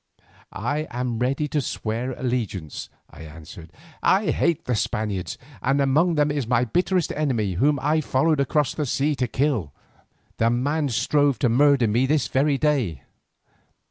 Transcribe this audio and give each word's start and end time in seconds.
"I 0.51 0.87
am 0.89 1.19
ready 1.19 1.47
to 1.49 1.61
swear 1.61 2.13
allegiance," 2.13 2.89
I 3.07 3.21
answered. 3.21 3.71
"I 4.01 4.31
hate 4.31 4.65
the 4.65 4.73
Spaniards, 4.75 5.37
and 5.61 5.79
among 5.79 6.15
them 6.15 6.31
is 6.31 6.47
my 6.47 6.65
bitterest 6.65 7.11
enemy 7.15 7.53
whom 7.53 7.79
I 7.79 8.01
followed 8.01 8.39
across 8.39 8.73
the 8.73 8.87
sea 8.87 9.13
to 9.17 9.27
kill—the 9.27 10.49
man 10.49 10.87
who 10.87 10.91
strove 10.91 11.37
to 11.37 11.49
murder 11.49 11.87
me 11.87 12.07
this 12.07 12.27
very 12.29 12.57
day. 12.57 13.03